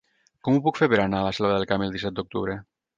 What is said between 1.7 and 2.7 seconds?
Camp el disset d'octubre?